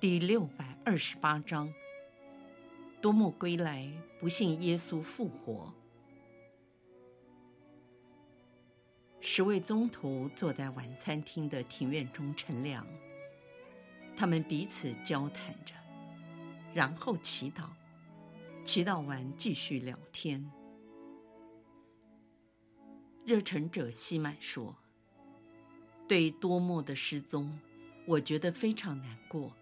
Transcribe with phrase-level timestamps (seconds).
[0.00, 1.70] 第六百二十八章，
[3.02, 3.86] 多默归来，
[4.18, 5.70] 不信耶稣复活。
[9.20, 12.86] 十位宗徒坐在晚餐厅的庭院中乘凉，
[14.16, 15.74] 他们彼此交谈着，
[16.72, 17.68] 然后祈祷，
[18.64, 20.50] 祈祷完继续聊天。
[23.26, 24.74] 热忱者西满说
[26.08, 27.60] ：“对多默的失踪，
[28.06, 29.52] 我觉得非常难过。”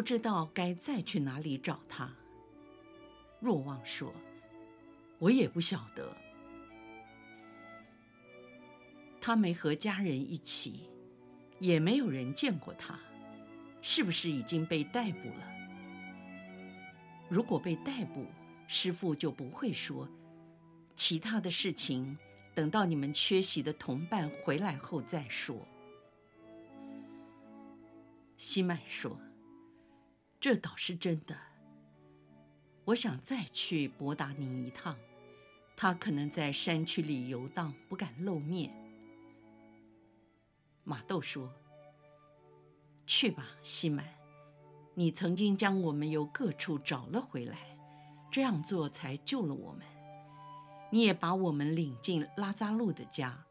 [0.00, 2.10] 不知道该再去哪里找他。
[3.38, 4.10] 若望说
[5.20, 6.16] ：“我也不晓得，
[9.20, 10.88] 他没和家人一起，
[11.58, 12.98] 也没有人见过他，
[13.82, 15.46] 是不是已经被逮捕了？
[17.28, 18.24] 如果被逮捕，
[18.66, 20.08] 师傅就不会说
[20.96, 22.16] 其他的事情，
[22.54, 25.68] 等到你们缺席的同伴回来后再说。”
[28.38, 29.14] 西曼说。
[30.40, 31.36] 这倒是真的。
[32.86, 34.96] 我想再去博达尼一趟，
[35.76, 38.74] 他可能在山区里游荡，不敢露面。
[40.82, 41.52] 马豆说
[43.06, 44.04] ：“去吧，西满，
[44.94, 47.78] 你曾经将我们由各处找了回来，
[48.30, 49.86] 这样做才救了我们。
[50.90, 53.44] 你也把我们领进拉扎路的家。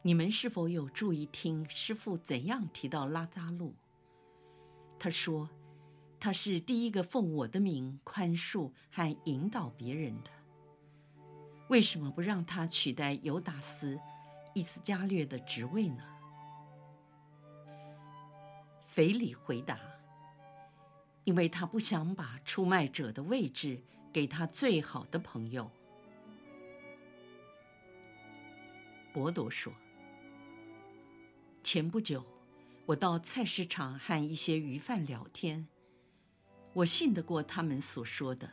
[0.00, 3.74] 你们是否有注意听师傅怎样提到拉扎路？”
[4.98, 5.48] 他说
[6.18, 10.30] ：“他是第一个奉我的名宽恕和引导别人的。
[11.68, 13.96] 为什么不让他取代犹达斯·
[14.54, 16.02] 伊斯加略的职位呢？”
[18.86, 19.78] 腓里回答
[21.24, 25.70] ：“因为他不想把出卖者的位置给他最好的朋友。”
[29.12, 29.72] 伯多说
[31.62, 32.24] ：“前不久。”
[32.86, 35.66] 我到菜市场和一些鱼贩聊天，
[36.74, 38.50] 我信得过他们所说的。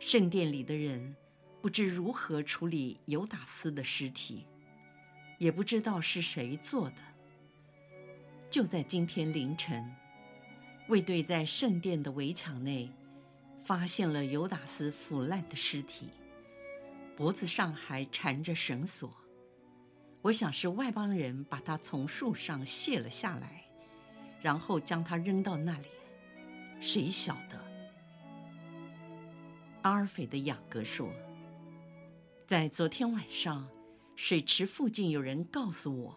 [0.00, 1.14] 圣殿里的人
[1.62, 4.44] 不知如何处理犹达斯的尸体，
[5.38, 6.96] 也不知道是谁做的。
[8.50, 9.88] 就在今天凌晨，
[10.88, 12.90] 卫队在圣殿的围墙内
[13.64, 16.08] 发现了犹达斯腐烂的尸体，
[17.16, 19.14] 脖子上还缠着绳索。
[20.22, 23.64] 我想是外邦人把他从树上卸了下来，
[24.42, 25.86] 然后将他扔到那里，
[26.80, 27.58] 谁晓得？
[29.82, 31.08] 阿尔斐的雅各说，
[32.46, 33.68] 在昨天晚上，
[34.16, 36.16] 水池附近有人告诉我，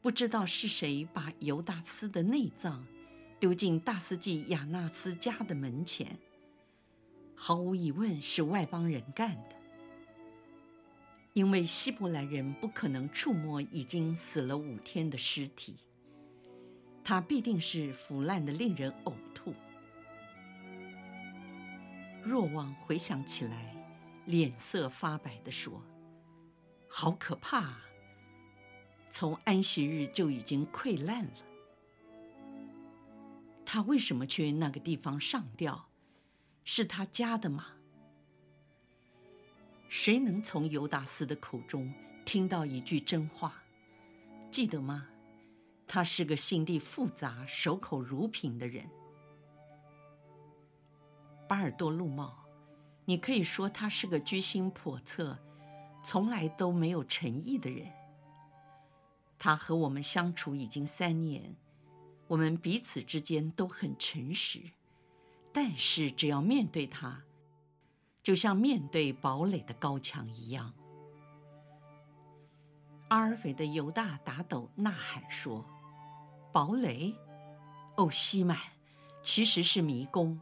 [0.00, 2.84] 不知道是谁把犹达斯的内脏
[3.38, 6.18] 丢进大司祭亚纳斯家的门前，
[7.36, 9.57] 毫无疑问是外邦人干的。
[11.38, 15.76] 因为希伯来人不可能触摸已经死了五天的尸体，
[17.04, 19.54] 它必定是腐烂的，令人呕吐。
[22.24, 23.72] 若望回想起来，
[24.26, 25.80] 脸色发白地说
[26.90, 27.82] ：“好可怕啊！
[29.08, 31.30] 从安息日就已经溃烂了。
[33.64, 35.88] 他为什么去那个地方上吊？
[36.64, 37.74] 是他家的吗？”
[39.88, 41.92] 谁能从犹达斯的口中
[42.24, 43.54] 听到一句真话？
[44.50, 45.08] 记得吗？
[45.86, 48.86] 他是个心地复杂、守口如瓶的人。
[51.48, 52.44] 巴尔多禄茂，
[53.06, 55.38] 你可以说他是个居心叵测、
[56.04, 57.90] 从来都没有诚意的人。
[59.38, 61.56] 他和我们相处已经三年，
[62.26, 64.60] 我们彼此之间都很诚实，
[65.50, 67.22] 但是只要面对他。
[68.28, 70.70] 就像面对堡垒的高墙一样。
[73.08, 75.64] 阿尔斐的犹大打抖呐喊说
[76.52, 77.14] ：“堡垒？
[77.96, 78.58] 哦，西满，
[79.22, 80.38] 其实是迷宫。”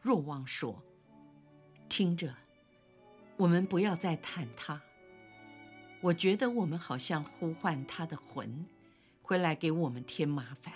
[0.00, 0.80] 若望说
[1.90, 2.32] ：“听着，
[3.36, 4.80] 我们不要再谈他。
[6.00, 8.64] 我觉得我们好像呼唤他的魂，
[9.20, 10.72] 回来给我们添麻烦。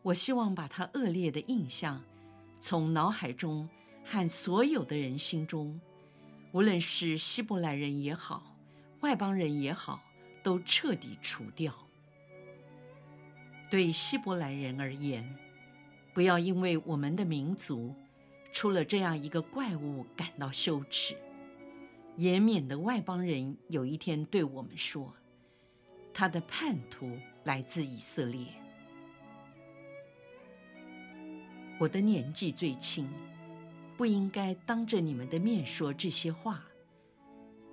[0.00, 2.02] 我希望把他恶劣的印象。”
[2.60, 3.68] 从脑海中
[4.04, 5.80] 和所有的人心中，
[6.52, 8.56] 无论是希伯来人也好，
[9.00, 10.00] 外邦人也好，
[10.42, 11.74] 都彻底除掉。
[13.70, 15.36] 对希伯来人而言，
[16.12, 17.94] 不要因为我们的民族
[18.52, 21.16] 出了这样一个怪物感到羞耻，
[22.16, 25.14] 也免得外邦人有一天对我们说，
[26.12, 28.59] 他的叛徒来自以色列。
[31.80, 33.08] 我的年纪最轻，
[33.96, 36.62] 不应该当着你们的面说这些话。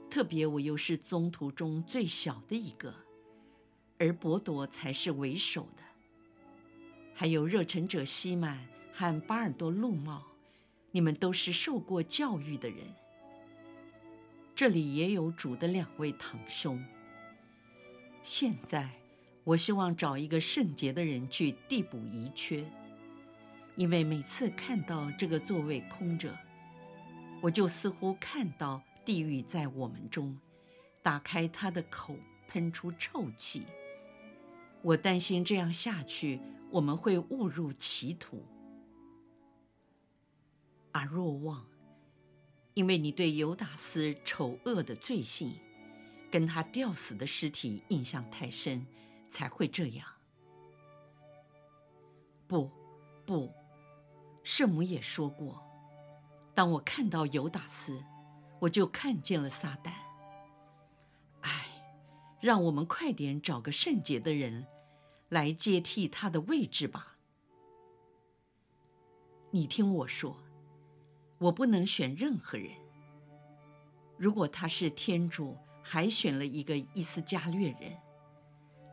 [0.10, 2.96] 特别我又是宗徒中最小的一个，
[4.00, 5.84] 而伯铎才是为首的。
[7.14, 10.24] 还有热忱者西满和巴尔多禄茂，
[10.92, 12.80] 你们都是受过教育的人。
[14.56, 16.82] 这里也有主的两位堂兄。
[18.24, 18.90] 现在，
[19.44, 22.64] 我希望找一个圣洁的人去递补遗缺，
[23.78, 26.38] 因为每次看到这个座位空着，
[27.42, 30.38] 我就似乎看到地狱在我们中
[31.02, 33.66] 打开他的口，喷出臭气。
[34.82, 36.42] 我担心这样下去。
[36.70, 38.44] 我们会误入歧途。
[40.92, 41.66] 而若望，
[42.74, 45.54] 因为你对犹达斯丑恶的罪行，
[46.30, 48.86] 跟他吊死的尸体印象太深，
[49.30, 50.06] 才会这样。
[52.48, 52.70] 不，
[53.26, 53.50] 不，
[54.48, 55.62] 圣母也说过，
[56.56, 58.02] 当我看到犹达斯，
[58.62, 59.92] 我就看见了撒旦。
[61.42, 61.68] 唉，
[62.40, 64.66] 让我们快点找个圣洁的人。
[65.28, 67.18] 来接替他的位置吧。
[69.52, 70.38] 你听我说，
[71.40, 72.72] 我不能选任何人。
[74.16, 77.98] 如果他是天主，还选了一个伊斯加略人，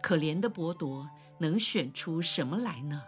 [0.03, 1.09] 可怜的伯铎
[1.39, 3.01] 能选出什么来呢？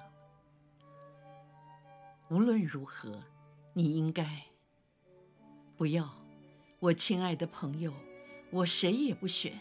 [2.29, 3.23] 无论如何，
[3.73, 4.43] 你应该
[5.77, 6.13] 不要，
[6.81, 7.95] 我亲爱的朋友，
[8.51, 9.57] 我谁也不选，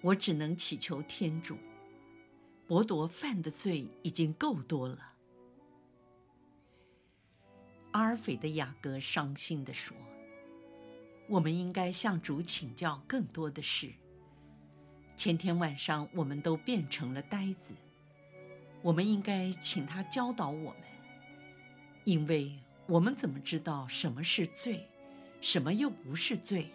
[0.00, 1.58] 我只能祈求天主。
[2.66, 5.12] 伯铎犯的罪已经够多了。
[7.90, 9.94] 阿尔斐的雅各伤心地说
[11.28, 13.92] ：“我们应该向主请教更多的事。
[15.14, 17.74] 前天晚上我们都变成了呆子。
[18.82, 20.82] 我们应该请他教导我们，
[22.06, 22.52] 因为
[22.86, 24.88] 我们怎么知道什么是罪，
[25.40, 26.72] 什么又不是罪？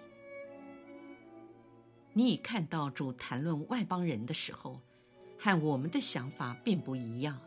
[2.13, 4.79] 你已看到主谈论外邦人的时候。”
[5.43, 7.41] 和我们的想法并不一样，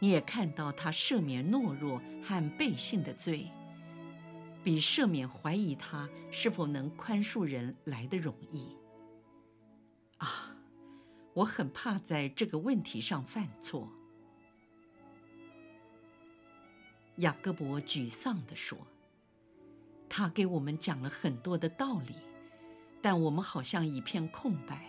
[0.00, 3.52] 你也看到他赦免懦弱和背信的罪，
[4.64, 8.74] 比赦免怀疑他是否能宽恕人来得容易。
[10.16, 10.56] 啊，
[11.34, 13.88] 我很怕在这个问题上犯错。
[17.18, 18.78] 雅各伯沮丧地说
[20.08, 22.14] ：“他给我们讲了很多的道理，
[23.02, 24.86] 但我们好像一片空白。”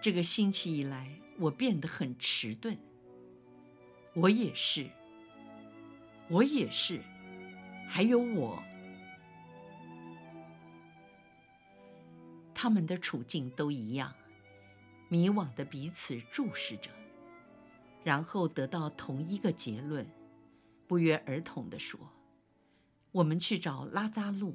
[0.00, 2.76] 这个星期以来，我变得很迟钝。
[4.14, 4.88] 我也是，
[6.28, 7.00] 我也是，
[7.88, 8.62] 还有我。
[12.54, 14.14] 他们的处境都一样，
[15.08, 16.90] 迷惘的彼此注视着，
[18.04, 20.06] 然后得到同一个结论，
[20.86, 21.98] 不约而同地说
[23.12, 24.54] ：“我们去找拉扎路。”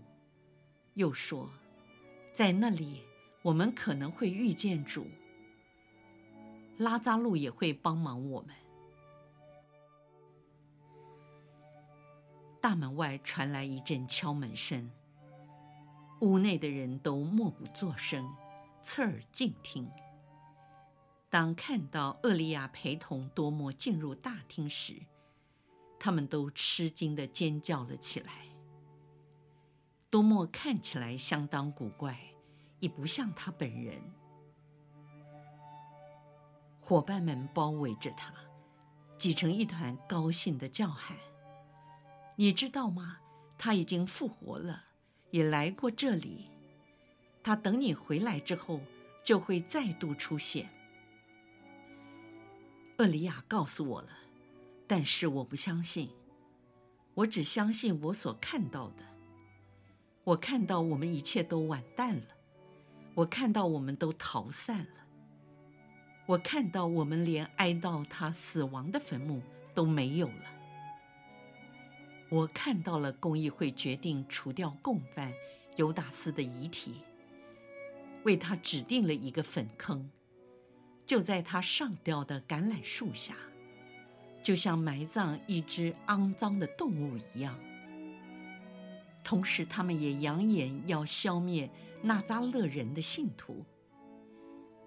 [0.95, 1.50] 又说
[2.33, 3.03] ：“在那里，
[3.41, 5.07] 我们可能会遇见主。”
[6.77, 8.55] 拉扎路也会帮忙我们。
[12.62, 14.91] 大门外传来一阵敲门声，
[16.21, 18.29] 屋内的人都默不作声，
[18.83, 19.89] 侧耳静听。
[21.29, 24.95] 当看到厄利亚陪同多默进入大厅时，
[25.99, 28.31] 他们都吃惊地尖叫了起来。
[30.09, 32.17] 多莫看起来相当古怪，
[32.79, 34.01] 也不像他本人。
[36.79, 38.33] 伙伴们包围着他，
[39.17, 41.15] 挤成一团，高兴地叫喊
[42.37, 43.17] ：“你知道吗？
[43.57, 44.85] 他已经复活了，
[45.29, 46.49] 也来过这里。
[47.43, 48.79] 他等你回来之后，
[49.23, 50.69] 就会再度出现。”
[52.97, 54.09] 厄里亚告诉我了，
[54.89, 56.10] 但是我不相信，
[57.13, 59.03] 我只相信我所看到的。
[60.24, 62.25] 我看到我们一切都完蛋了，
[63.13, 65.05] 我看到我们都逃散了。
[66.25, 69.43] 我看到我们连哀悼他死亡的坟墓
[69.75, 70.46] 都没有了。
[72.29, 75.31] 我看到了公益会决定除掉共犯
[75.75, 76.96] 犹达斯的遗体，
[78.24, 80.10] 为他指定了一个坟坑，
[81.05, 83.36] 就在他上吊的橄榄树下，
[84.41, 87.58] 就像埋葬一只肮脏的动物一样。
[89.24, 91.69] 同时，他们也扬言要消灭
[92.01, 93.65] 纳扎勒人的信徒。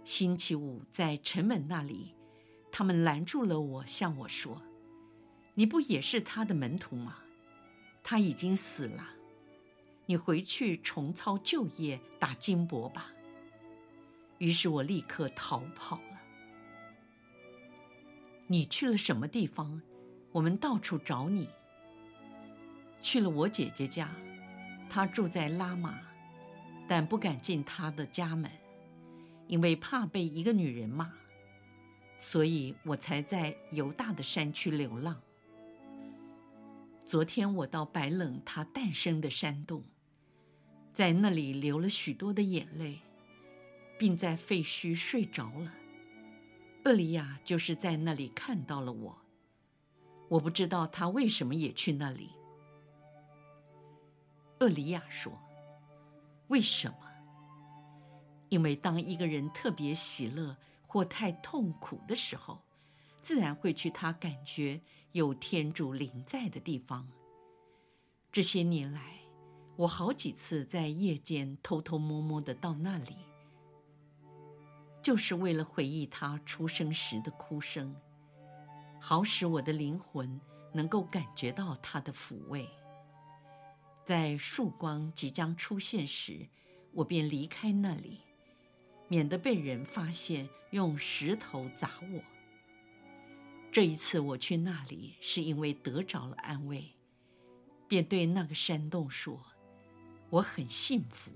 [0.04, 2.14] 星期五在城门那里，
[2.72, 4.60] 他们拦住了我，向我说
[5.54, 7.18] ：“你不也是他的门徒吗？
[8.02, 9.10] 他已经死了，
[10.06, 13.12] 你回去重操旧业，打金箔吧。”
[14.38, 16.00] 于是我立刻逃跑。
[18.52, 19.80] 你去了什么地方？
[20.30, 21.48] 我们到处找你。
[23.00, 24.14] 去了我姐姐家，
[24.90, 25.98] 她住在拉玛，
[26.86, 28.50] 但不敢进她的家门，
[29.46, 31.10] 因为怕被一个女人骂。
[32.18, 35.18] 所以我才在犹大的山区流浪。
[37.06, 39.82] 昨天我到白冷他诞生的山洞，
[40.92, 42.98] 在那里流了许多的眼泪，
[43.98, 45.72] 并在废墟睡着了。
[46.84, 49.18] 厄里亚就是在那里看到了我。
[50.28, 52.30] 我不知道他为什么也去那里。
[54.60, 55.32] 厄里亚说
[56.48, 56.96] ：“为什么？
[58.48, 60.56] 因为当一个人特别喜乐。”
[60.92, 62.60] 或太痛苦的时候，
[63.22, 64.78] 自然会去他感觉
[65.12, 67.08] 有天主临在的地方。
[68.30, 69.20] 这些年来，
[69.76, 73.16] 我好几次在夜间偷偷摸摸的到那里，
[75.02, 77.94] 就是为了回忆他出生时的哭声，
[79.00, 80.40] 好使我的灵魂
[80.72, 82.68] 能够感觉到他的抚慰。
[84.04, 86.48] 在曙光即将出现时，
[86.92, 88.20] 我便离开那里。
[89.08, 92.22] 免得被人发现用石头砸我。
[93.70, 96.94] 这一次我去那里是因为得着了安慰，
[97.86, 99.38] 便对那个山洞说
[100.30, 101.30] ：“我很幸福。”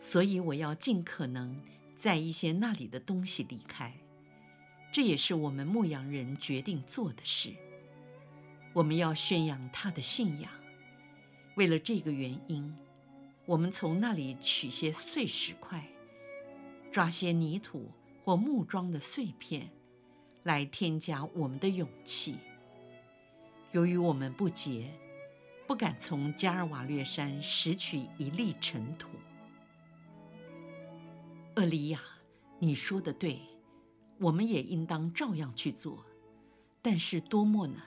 [0.00, 1.62] 所以我要尽可能
[2.04, 3.94] 带一些那里的东西离开。
[4.92, 7.54] 这也是我们牧羊人决定做的事。
[8.74, 10.50] 我们要宣扬他的信仰。
[11.54, 12.76] 为了这个原因，
[13.46, 15.82] 我们从那里取些碎石块。
[16.92, 17.90] 抓些泥土
[18.22, 19.70] 或木桩的碎片，
[20.42, 22.36] 来添加我们的勇气。
[23.72, 24.92] 由于我们不洁，
[25.66, 29.08] 不敢从加尔瓦略山拾取一粒尘土。
[31.56, 32.00] 厄里亚，
[32.58, 33.40] 你说的对，
[34.18, 36.04] 我们也应当照样去做。
[36.82, 37.80] 但是多莫呢？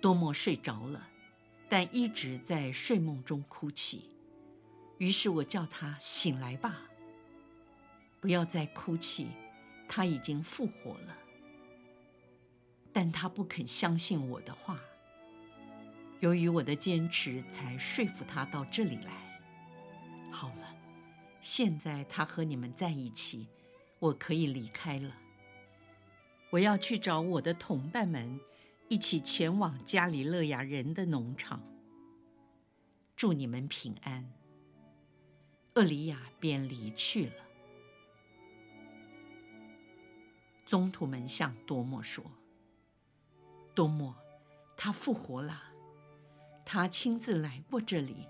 [0.00, 1.08] 多莫睡着了，
[1.68, 4.06] 但一直在睡梦中哭泣。
[4.98, 6.82] 于是我叫他醒来吧，
[8.20, 9.28] 不要再哭泣，
[9.86, 11.16] 他已经复活了。
[12.92, 14.80] 但他不肯相信我的话。
[16.20, 19.40] 由于我的坚持，才说服他到这里来。
[20.30, 20.74] 好了，
[21.42, 23.48] 现在他和你们在一起，
[23.98, 25.14] 我可以离开了。
[26.50, 28.40] 我要去找我的同伴们，
[28.88, 31.60] 一起前往加里勒亚人的农场。
[33.16, 34.32] 祝你们平安。
[35.74, 37.34] 厄里亚便离去了。
[40.66, 42.24] 宗徒们向多默说
[43.74, 44.14] ：“多默，
[44.76, 45.62] 他复活了，
[46.64, 48.28] 他亲自来过这里，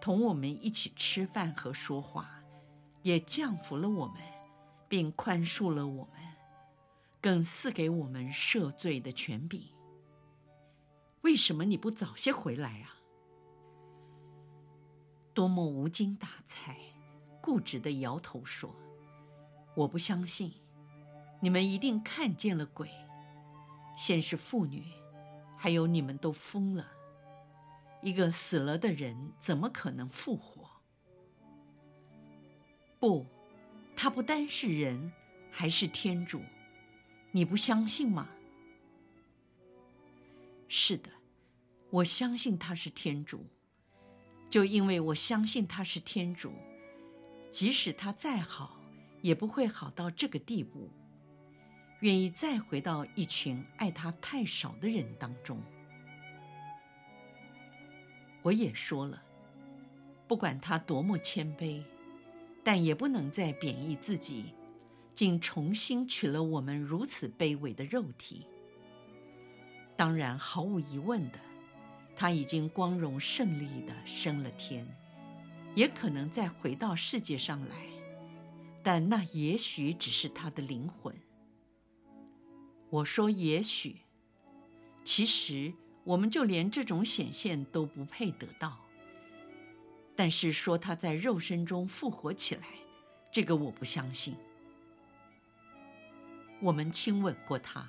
[0.00, 2.35] 同我们一起吃饭和说话，
[3.06, 4.16] 也降服了我们，
[4.88, 6.20] 并宽恕了我们，
[7.20, 9.62] 更赐给我们赦罪的权柄。
[11.20, 12.98] 为什么你不早些回来啊？”
[15.32, 16.76] 多么无精打采、
[17.40, 18.74] 固执地摇头说
[19.76, 20.52] ：“我不相信，
[21.38, 22.90] 你们一定看见了鬼。
[23.96, 24.84] 先是妇女，
[25.56, 26.84] 还有你们都疯了。
[28.02, 30.65] 一个死了的人怎么可能复活？
[32.98, 33.26] 不，
[33.94, 35.12] 他不单是人，
[35.50, 36.42] 还是天主。
[37.30, 38.28] 你不相信吗？
[40.68, 41.10] 是的，
[41.90, 43.44] 我相信他是天主。”
[44.48, 46.52] 就因为我相信他是天主，
[47.50, 48.80] 即使他再好，
[49.20, 50.88] 也不会好到这个地步，
[52.00, 55.60] 愿意再回到一群爱他太少的人当中。
[58.40, 59.20] 我也说了，
[60.28, 61.82] 不管他多么谦卑，
[62.66, 64.46] 但也不能再贬义自己，
[65.14, 68.44] 竟重新取了我们如此卑微的肉体。
[69.96, 71.38] 当然，毫无疑问的。
[72.16, 74.84] 他已经光荣胜利地升了天，
[75.76, 77.86] 也可能再回到世界上来，
[78.82, 81.14] 但那也许只是他的灵魂。
[82.90, 83.98] 我说也许，
[85.04, 88.85] 其实我们就连这种显现都不配得到。
[90.16, 92.62] 但是说他在肉身中复活起来，
[93.30, 94.34] 这个我不相信。
[96.58, 97.86] 我们亲吻过他，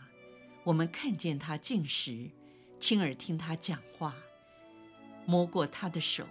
[0.66, 2.30] 我们看见他进食。
[2.80, 4.14] 亲耳听他讲话，
[5.26, 6.28] 摸过他的手，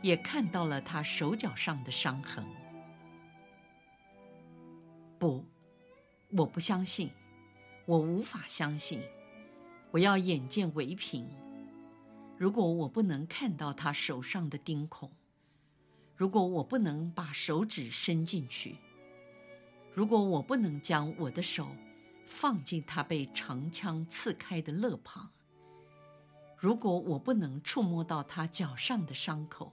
[0.00, 2.42] 也看到了他手脚上的伤痕。
[5.18, 5.44] 不，
[6.30, 7.10] 我不相信，
[7.84, 9.02] 我无法相信。
[9.90, 11.28] 我要眼见为凭。
[12.36, 15.10] 如果我不能看到他手上的钉孔，
[16.16, 18.76] 如果我不能把手指伸进去，
[19.94, 21.68] 如果我不能将我的手
[22.26, 25.30] 放进他被长枪刺开的肋旁，
[26.56, 29.72] 如果我不能触摸到他脚上的伤口，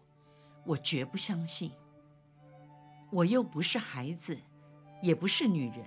[0.66, 1.72] 我绝不相信。
[3.12, 4.38] 我又不是孩子，
[5.02, 5.86] 也不是女人，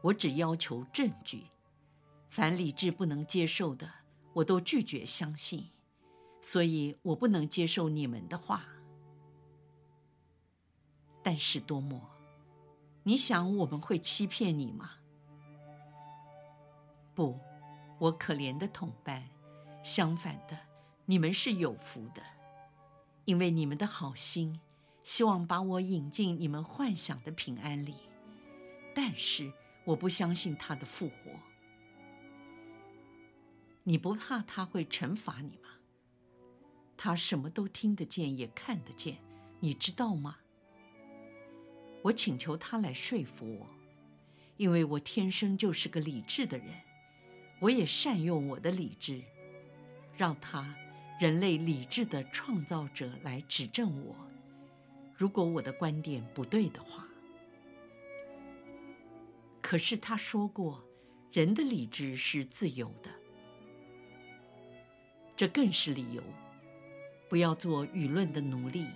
[0.00, 1.46] 我只要求证据。
[2.28, 3.90] 凡理智不能接受的，
[4.34, 5.68] 我都拒绝相信，
[6.40, 8.64] 所以我不能接受你们的话。
[11.22, 12.00] 但是多默，
[13.04, 14.92] 你想我们会欺骗你吗？
[17.14, 17.38] 不，
[17.98, 19.28] 我可怜的同伴，
[19.84, 20.58] 相反的，
[21.04, 22.22] 你们是有福的，
[23.24, 24.58] 因为你们的好心，
[25.02, 27.94] 希望把我引进你们幻想的平安里。
[28.94, 29.52] 但是
[29.84, 31.30] 我不相信他的复活。
[33.84, 35.68] 你不怕他会惩罚你吗？
[36.96, 39.18] 他什么都听得见，也看得见，
[39.58, 40.38] 你知道吗？
[42.02, 43.66] 我请求他来说服我，
[44.56, 46.68] 因为我天生就是个理智的人，
[47.60, 49.22] 我也善用我的理智，
[50.16, 50.74] 让他，
[51.18, 54.14] 人类理智的创造者来指正我，
[55.16, 57.08] 如果我的观点不对的话。
[59.60, 60.84] 可是他说过，
[61.32, 63.10] 人的理智是自由的。
[65.36, 66.22] 这更是理由，
[67.28, 68.86] 不要做舆论的奴隶。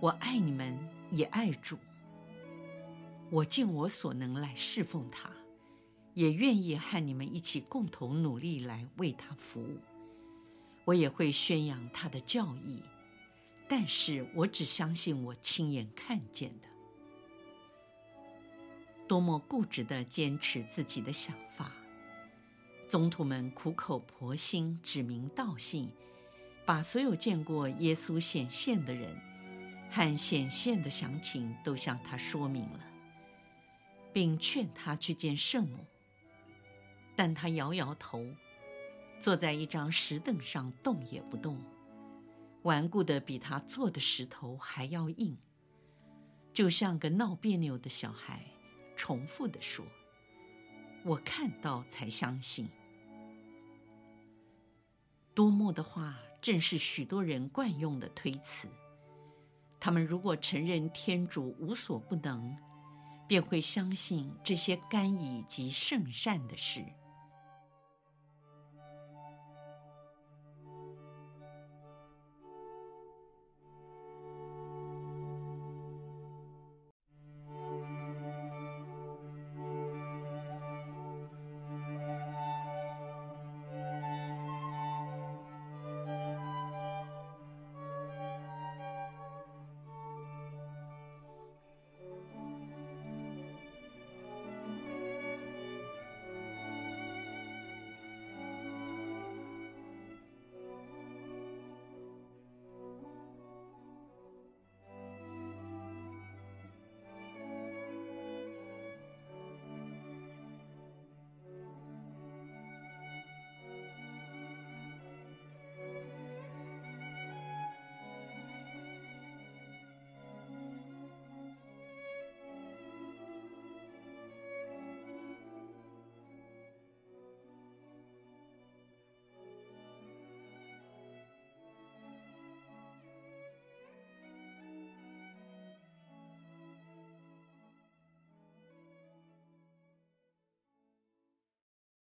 [0.00, 0.76] 我爱你们，
[1.10, 1.78] 也爱主。
[3.30, 5.30] 我尽我所能来侍奉他，
[6.14, 9.78] 也愿意和你们一起共同努力来为他服务。
[10.84, 12.82] 我也会宣扬他的教义，
[13.68, 16.68] 但是我只相信我亲眼看见的。
[19.08, 21.72] 多么固执地坚持自己的想法。
[22.88, 25.90] 宗徒们苦口婆心指名道姓，
[26.64, 29.12] 把所有见过耶稣显现的人
[29.90, 32.80] 和显现的详情都向他说明了，
[34.12, 35.84] 并劝他去见圣母。
[37.16, 38.24] 但他摇摇头，
[39.18, 41.58] 坐在一张石凳上动也不动，
[42.62, 45.36] 顽固的比他坐的石头还要硬，
[46.52, 48.44] 就像个闹别扭的小孩，
[48.94, 49.84] 重复地说。
[51.06, 52.68] 我看到才相信。
[55.32, 58.68] 多默的话正是许多人惯用的推辞。
[59.78, 62.56] 他们如果承认天主无所不能，
[63.28, 66.84] 便会相信这些甘以及圣善的事。